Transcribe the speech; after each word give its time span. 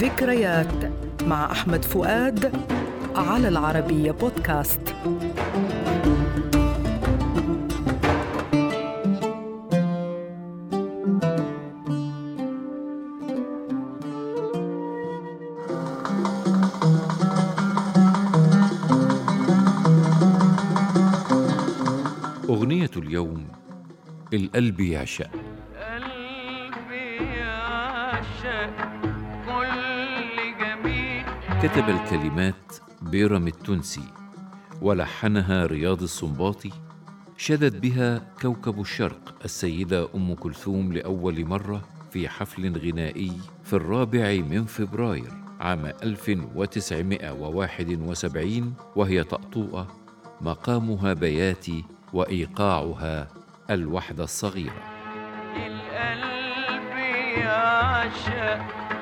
ذكريات 0.00 0.92
مع 1.22 1.52
أحمد 1.52 1.84
فؤاد 1.84 2.52
على 3.16 3.48
العربية 3.48 4.10
بودكاست. 4.10 4.80
أغنية 22.48 22.90
اليوم 22.96 23.46
القلب 24.34 24.80
يعشق 24.80 25.30
قلبي 25.76 27.16
يعشق 27.36 29.09
كتب 31.62 31.88
الكلمات 31.88 32.54
بيرم 33.02 33.46
التونسي 33.46 34.04
ولحنها 34.82 35.66
رياض 35.66 36.02
السنباطي 36.02 36.70
شدت 37.36 37.76
بها 37.82 38.22
كوكب 38.42 38.80
الشرق 38.80 39.34
السيدة 39.44 40.08
أم 40.14 40.34
كلثوم 40.34 40.92
لأول 40.92 41.44
مرة 41.44 41.82
في 42.10 42.28
حفل 42.28 42.78
غنائي 42.78 43.32
في 43.64 43.72
الرابع 43.72 44.40
من 44.50 44.64
فبراير 44.64 45.30
عام 45.60 45.86
1971 45.86 48.74
وهي 48.96 49.24
طأطوئة 49.24 49.86
مقامها 50.40 51.12
بياتي 51.12 51.84
وإيقاعها 52.12 53.28
الوحدة 53.70 54.24
الصغيرة. 54.24 54.82
القلب 55.56 56.96
يعشق 57.36 58.99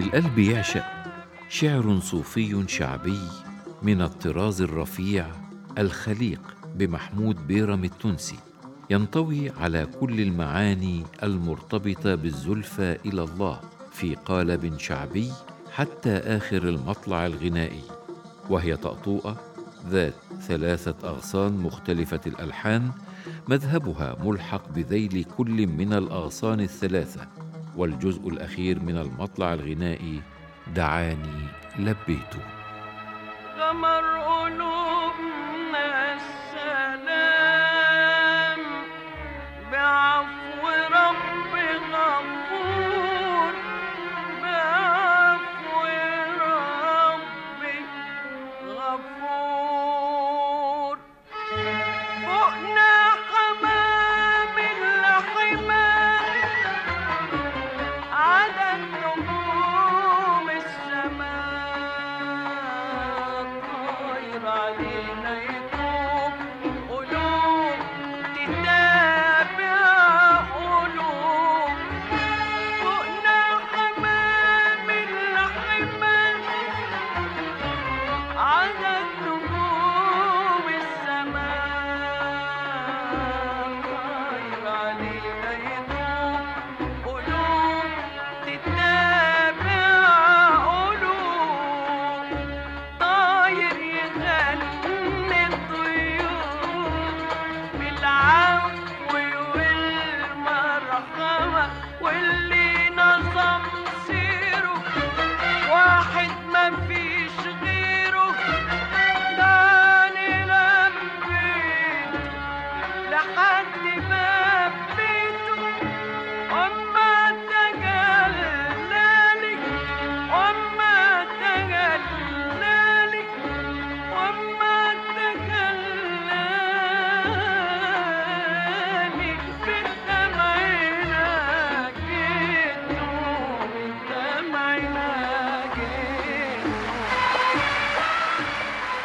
القلب 0.00 0.38
يعشق 0.38 0.84
شعر 1.48 2.00
صوفي 2.00 2.64
شعبي 2.68 3.18
من 3.82 4.02
الطراز 4.02 4.62
الرفيع 4.62 5.26
الخليق 5.78 6.40
بمحمود 6.74 7.46
بيرم 7.46 7.84
التونسي 7.84 8.38
ينطوي 8.90 9.50
على 9.50 9.86
كل 10.00 10.20
المعاني 10.20 11.04
المرتبطة 11.22 12.14
بالزلفى 12.14 12.98
إلى 13.06 13.22
الله 13.22 13.60
في 13.92 14.14
قالب 14.14 14.78
شعبي 14.78 15.32
حتى 15.72 16.16
آخر 16.16 16.68
المطلع 16.68 17.26
الغنائي 17.26 17.82
وهي 18.50 18.76
طأطوئة 18.76 19.36
ذات 19.88 20.14
ثلاثة 20.40 21.08
أغصان 21.08 21.52
مختلفة 21.52 22.20
الألحان 22.26 22.90
مذهبها 23.48 24.16
ملحق 24.24 24.68
بذيل 24.68 25.24
كل 25.36 25.66
من 25.66 25.92
الأغصان 25.92 26.60
الثلاثة. 26.60 27.49
والجزء 27.80 28.28
الأخير 28.28 28.80
من 28.80 28.96
المطلع 28.96 29.54
الغنائي 29.54 30.20
دعاني 30.74 31.40
لبيته. 31.78 32.42
غمر 33.58 34.04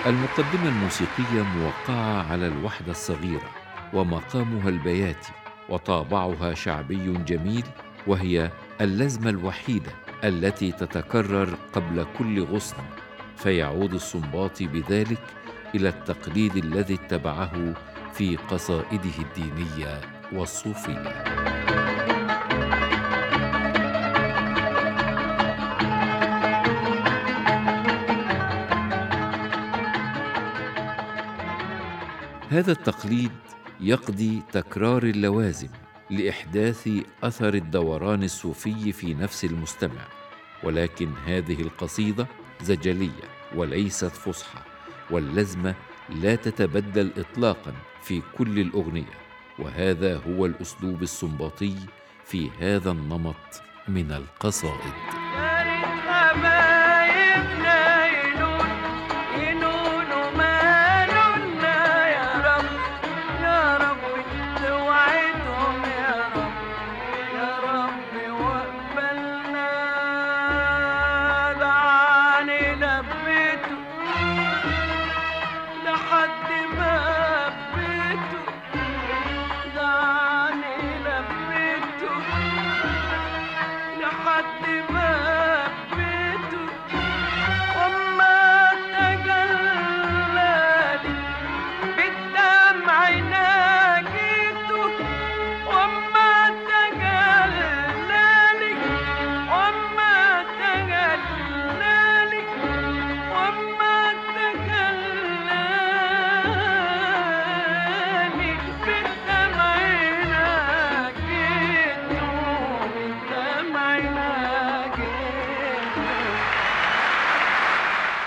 المقدمة 0.06 0.70
الموسيقية 0.70 1.42
موقعة 1.42 2.32
على 2.32 2.48
الوحدة 2.48 2.92
الصغيرة 2.92 3.50
ومقامها 3.94 4.70
البياتي 4.70 5.32
وطابعها 5.70 6.54
شعبي 6.54 7.14
جميل 7.14 7.64
وهي 8.08 8.52
اللزمة 8.82 9.30
الوحيدة 9.30 9.92
التي 10.24 10.72
تتكرر 10.72 11.58
قبل 11.74 12.06
كل 12.18 12.44
غصن. 12.44 12.84
فيعود 13.38 13.94
السنباطي 13.94 14.68
بذلك 14.68 15.24
إلى 15.76 15.90
التقليد 15.90 16.56
الذي 16.56 16.94
اتبعه 16.94 17.74
في 18.14 18.36
قصائده 18.36 19.18
الدينية 19.20 20.02
والصوفية. 20.34 21.24
هذا 32.50 32.72
التقليد 32.72 33.32
يقضي 33.80 34.42
تكرار 34.52 35.04
اللوازم 35.04 35.70
لإحداث 36.10 36.90
أثر 37.24 37.54
الدوران 37.54 38.24
الصوفي 38.24 38.92
في 38.92 39.14
نفس 39.14 39.46
المستمع 39.46 40.08
ولكن 40.64 41.14
هذه 41.26 41.62
القصيدة 41.62 42.28
زجلية 42.62 43.30
وليست 43.56 44.06
فصحى 44.06 44.60
واللزمة 45.12 45.76
لا 46.10 46.36
تتبدل 46.36 47.12
اطلاقا 47.18 47.74
في 48.02 48.22
كل 48.38 48.60
الأغنية 48.60 49.26
وهذا 49.60 50.18
هو 50.18 50.46
الأسلوب 50.46 51.04
السنباطي 51.04 51.76
في 52.26 52.50
هذا 52.60 52.92
النمط 52.92 53.62
من 53.88 54.12
القصائد. 54.12 54.94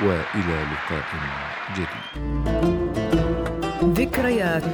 وإلى 0.01 0.65
لقاء 0.73 1.05
جديد. 1.77 1.89
ذكريات 3.99 4.65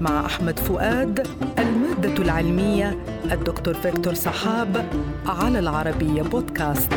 مع 0.00 0.26
أحمد 0.26 0.58
فؤاد 0.58 1.26
المادة 1.58 2.22
العلمية 2.22 2.98
الدكتور 3.32 3.74
فيكتور 3.74 4.14
صحاب 4.14 4.88
على 5.26 5.58
العربية 5.58 6.22
بودكاست. 6.22 6.92